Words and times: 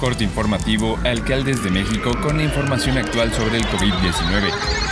Corte 0.00 0.24
informativo, 0.24 0.98
alcaldes 1.04 1.62
de 1.62 1.70
México 1.70 2.16
con 2.22 2.38
la 2.38 2.44
información 2.44 2.96
actual 2.96 3.30
sobre 3.34 3.58
el 3.58 3.64
COVID-19. 3.64 4.89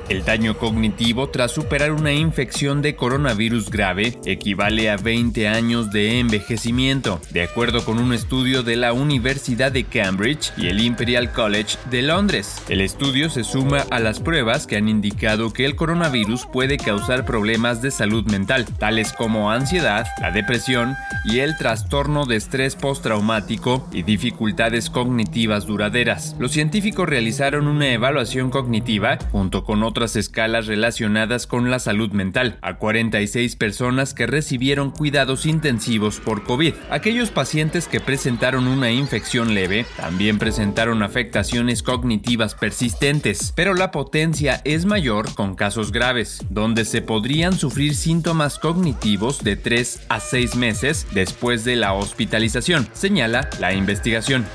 El 0.10 0.24
daño 0.24 0.58
cognitivo 0.58 1.28
tras 1.28 1.52
superar 1.52 1.92
una 1.92 2.14
infección 2.14 2.82
de 2.82 2.96
coronavirus 2.96 3.70
grave 3.70 4.18
equivale 4.24 4.90
a 4.90 4.96
20 4.96 5.50
años 5.50 5.92
de 5.92 6.20
envejecimiento, 6.20 7.20
de 7.32 7.42
acuerdo 7.42 7.84
con 7.84 8.00
un 8.00 8.14
estudio 8.14 8.64
de 8.64 8.78
la 8.78 8.94
Universidad 8.94 9.70
de 9.70 9.84
Cambridge 9.84 10.54
y 10.56 10.68
el 10.68 10.80
Imperial 10.80 11.34
College 11.34 11.78
de 11.90 12.04
Londres. 12.04 12.56
El 12.70 12.80
estudio 12.80 13.30
se 13.30 13.44
suma 13.44 13.84
a 13.90 14.00
las 14.00 14.22
pruebas 14.22 14.66
que 14.66 14.78
han 14.78 14.88
indicado 14.88 15.52
que 15.52 15.66
el 15.66 15.76
coronavirus 15.76 16.46
puede 16.46 16.78
causar 16.78 17.26
problemas 17.26 17.82
de 17.82 17.92
salud 17.92 18.26
mental, 18.32 18.66
tales 18.80 19.12
como 19.12 19.52
ansiedad, 19.52 20.06
la 20.22 20.32
depresión 20.32 20.96
y 21.26 21.40
el 21.40 21.58
trastorno 21.58 22.26
de 22.26 22.38
estrés 22.38 22.78
postraumático 22.78 23.86
y 23.92 24.04
dificultades 24.04 24.90
cognitivas 24.90 25.66
duraderas. 25.66 26.38
Los 26.40 26.54
científicos 26.54 27.10
realizaron 27.10 27.68
una 27.68 27.92
evaluación 27.92 28.52
cognitiva 28.52 29.18
junto 29.34 29.66
con 29.66 29.84
otros 29.84 29.97
otras 29.98 30.16
escalas 30.16 30.68
relacionadas 30.68 31.48
con 31.48 31.72
la 31.72 31.80
salud 31.80 32.12
mental, 32.12 32.60
a 32.62 32.78
46 32.78 33.56
personas 33.56 34.14
que 34.14 34.28
recibieron 34.28 34.92
cuidados 34.92 35.48
intensivos 35.48 36.20
por 36.20 36.44
COVID. 36.44 36.76
Aquellos 36.92 37.32
pacientes 37.32 37.88
que 37.88 38.00
presentaron 38.00 38.68
una 38.68 38.92
infección 38.92 39.56
leve 39.56 39.88
también 39.98 40.38
presentaron 40.38 41.02
afectaciones 41.02 41.82
cognitivas 41.82 42.54
persistentes, 42.54 43.52
pero 43.56 43.74
la 43.74 43.90
potencia 43.90 44.62
es 44.66 44.86
mayor 44.86 45.34
con 45.34 45.56
casos 45.56 45.92
graves, 45.92 46.46
donde 46.52 46.86
se 46.86 47.02
podrían 47.02 47.54
sufrir 47.54 47.96
síntomas 47.96 48.60
cognitivos 48.60 49.44
de 49.44 49.56
3 49.56 50.02
a 50.10 50.20
6 50.20 50.56
meses 50.58 51.08
después 51.12 51.64
de 51.64 51.76
la 51.76 51.94
hospitalización, 51.94 52.88
señala 52.94 53.50
la 53.60 53.74
investigación. 53.74 54.46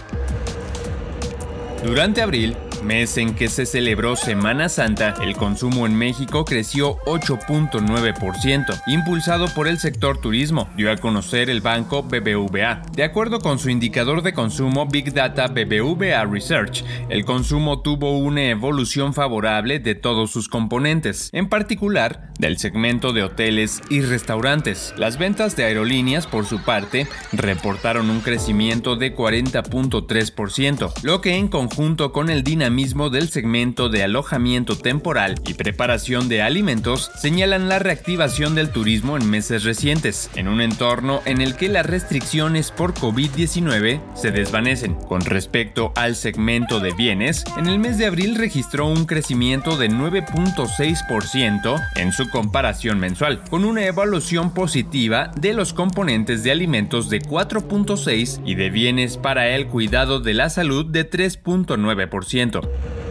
Durante 1.84 2.22
abril, 2.22 2.56
mes 2.82 3.16
en 3.16 3.34
que 3.34 3.48
se 3.48 3.66
celebró 3.66 4.16
Semana 4.16 4.69
Santa, 4.69 5.15
el 5.22 5.37
consumo 5.37 5.87
en 5.87 5.97
México 5.97 6.44
creció 6.44 6.98
8.9%, 7.06 8.82
impulsado 8.88 9.47
por 9.54 9.69
el 9.69 9.78
sector 9.78 10.19
turismo, 10.19 10.69
dio 10.76 10.91
a 10.91 10.97
conocer 10.97 11.48
el 11.48 11.60
banco 11.60 12.03
BBVA. 12.03 12.82
De 12.92 13.04
acuerdo 13.04 13.41
con 13.41 13.59
su 13.59 13.71
indicador 13.71 14.22
de 14.22 14.32
consumo 14.32 14.87
Big 14.87 15.12
Data 15.12 15.47
BBVA 15.47 16.25
Research, 16.25 16.84
el 17.09 17.25
consumo 17.25 17.82
tuvo 17.82 18.19
una 18.19 18.44
evolución 18.47 19.15
favorable 19.15 19.78
de 19.78 19.94
todos 19.94 20.31
sus 20.31 20.48
componentes, 20.48 21.31
en 21.32 21.48
particular 21.48 22.32
del 22.38 22.59
segmento 22.59 23.12
de 23.12 23.22
hoteles 23.22 23.81
y 23.91 24.00
restaurantes. 24.00 24.92
Las 24.97 25.19
ventas 25.19 25.54
de 25.54 25.65
aerolíneas, 25.65 26.26
por 26.26 26.47
su 26.47 26.62
parte, 26.62 27.06
reportaron 27.32 28.10
un 28.10 28.21
crecimiento 28.21 28.97
de 28.97 29.15
40.3%, 29.15 30.92
lo 31.03 31.21
que 31.21 31.37
en 31.37 31.47
conjunto 31.48 32.12
con 32.12 32.28
el 32.28 32.42
dinamismo 32.42 32.72
mismo 32.72 33.10
del 33.10 33.28
segmento 33.28 33.88
de 33.88 34.03
alojamiento 34.03 34.77
temporal 34.77 35.34
y 35.47 35.55
preparación 35.55 36.28
de 36.28 36.43
alimentos 36.43 37.10
señalan 37.16 37.69
la 37.69 37.78
reactivación 37.78 38.55
del 38.55 38.71
turismo 38.71 39.16
en 39.16 39.28
meses 39.28 39.65
recientes, 39.65 40.31
en 40.34 40.49
un 40.49 40.60
entorno 40.60 41.21
en 41.25 41.41
el 41.41 41.56
que 41.56 41.69
las 41.69 41.87
restricciones 41.87 42.71
por 42.71 42.94
COVID-19 42.94 44.00
se 44.15 44.31
desvanecen. 44.31 44.94
Con 44.94 45.21
respecto 45.22 45.93
al 45.97 46.16
segmento 46.16 46.81
de 46.81 46.93
bienes, 46.93 47.44
en 47.56 47.66
el 47.66 47.78
mes 47.78 47.99
de 47.99 48.06
abril 48.06 48.34
registró 48.37 48.87
un 48.87 49.06
crecimiento 49.06 49.77
de 49.77 49.91
9.6% 49.91 51.81
en 51.97 52.12
su 52.12 52.28
comparación 52.31 52.99
mensual, 52.99 53.43
con 53.50 53.65
una 53.65 53.84
evaluación 53.84 54.54
positiva 54.54 55.31
de 55.37 55.53
los 55.54 55.72
componentes 55.72 56.43
de 56.43 56.53
alimentos 56.53 57.09
de 57.10 57.21
4.6 57.21 58.41
y 58.44 58.54
de 58.54 58.71
bienes 58.71 59.16
para 59.16 59.49
el 59.49 59.66
cuidado 59.66 60.21
de 60.21 60.34
la 60.34 60.50
salud 60.50 60.87
de 60.87 61.09
3.9%. 61.09 62.61
show. 62.62 63.01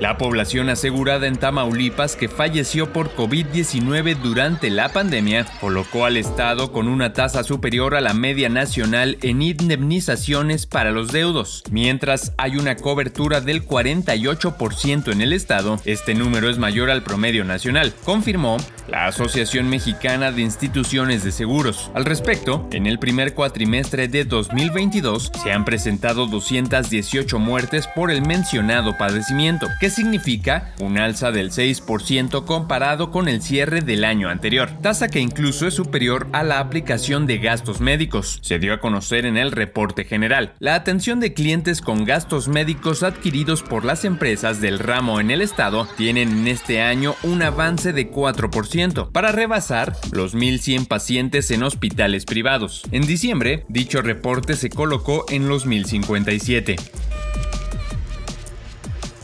La 0.00 0.16
población 0.16 0.68
asegurada 0.68 1.26
en 1.26 1.38
Tamaulipas 1.38 2.14
que 2.14 2.28
falleció 2.28 2.92
por 2.92 3.16
COVID-19 3.16 4.16
durante 4.16 4.70
la 4.70 4.92
pandemia 4.92 5.44
colocó 5.60 6.04
al 6.04 6.16
Estado 6.16 6.70
con 6.70 6.86
una 6.86 7.12
tasa 7.12 7.42
superior 7.42 7.96
a 7.96 8.00
la 8.00 8.14
media 8.14 8.48
nacional 8.48 9.18
en 9.22 9.42
indemnizaciones 9.42 10.66
para 10.66 10.92
los 10.92 11.10
deudos. 11.10 11.64
Mientras 11.72 12.32
hay 12.38 12.58
una 12.58 12.76
cobertura 12.76 13.40
del 13.40 13.66
48% 13.66 15.10
en 15.10 15.20
el 15.20 15.32
Estado, 15.32 15.80
este 15.84 16.14
número 16.14 16.48
es 16.48 16.58
mayor 16.58 16.90
al 16.90 17.02
promedio 17.02 17.44
nacional, 17.44 17.92
confirmó 18.04 18.56
la 18.88 19.06
Asociación 19.06 19.68
Mexicana 19.68 20.32
de 20.32 20.42
Instituciones 20.42 21.24
de 21.24 21.32
Seguros. 21.32 21.90
Al 21.94 22.04
respecto, 22.04 22.68
en 22.70 22.86
el 22.86 23.00
primer 23.00 23.34
cuatrimestre 23.34 24.06
de 24.08 24.24
2022 24.24 25.32
se 25.42 25.52
han 25.52 25.64
presentado 25.64 26.26
218 26.26 27.38
muertes 27.38 27.88
por 27.88 28.10
el 28.10 28.22
mencionado 28.22 28.96
padecimiento, 28.96 29.66
significa 29.90 30.74
un 30.80 30.98
alza 30.98 31.30
del 31.30 31.50
6% 31.50 32.44
comparado 32.44 33.10
con 33.10 33.28
el 33.28 33.42
cierre 33.42 33.80
del 33.80 34.04
año 34.04 34.28
anterior, 34.28 34.70
tasa 34.82 35.08
que 35.08 35.20
incluso 35.20 35.66
es 35.66 35.74
superior 35.74 36.26
a 36.32 36.42
la 36.42 36.60
aplicación 36.60 37.26
de 37.26 37.38
gastos 37.38 37.80
médicos. 37.80 38.38
Se 38.42 38.58
dio 38.58 38.74
a 38.74 38.80
conocer 38.80 39.26
en 39.26 39.36
el 39.36 39.52
reporte 39.52 40.04
general. 40.04 40.54
La 40.58 40.74
atención 40.74 41.20
de 41.20 41.34
clientes 41.34 41.80
con 41.80 42.04
gastos 42.04 42.48
médicos 42.48 43.02
adquiridos 43.02 43.62
por 43.62 43.84
las 43.84 44.04
empresas 44.04 44.60
del 44.60 44.78
ramo 44.78 45.20
en 45.20 45.30
el 45.30 45.42
estado 45.42 45.86
tienen 45.96 46.30
en 46.30 46.48
este 46.48 46.80
año 46.80 47.14
un 47.22 47.42
avance 47.42 47.92
de 47.92 48.10
4% 48.10 49.10
para 49.12 49.32
rebasar 49.32 49.96
los 50.12 50.34
1.100 50.34 50.86
pacientes 50.86 51.50
en 51.50 51.62
hospitales 51.62 52.24
privados. 52.24 52.82
En 52.90 53.06
diciembre, 53.06 53.64
dicho 53.68 54.02
reporte 54.02 54.56
se 54.56 54.70
colocó 54.70 55.24
en 55.28 55.48
los 55.48 55.66
1.057. 55.66 57.07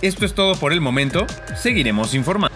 Esto 0.03 0.25
es 0.25 0.35
todo 0.35 0.55
por 0.55 0.73
el 0.73 0.81
momento, 0.81 1.27
seguiremos 1.57 2.15
informando. 2.15 2.54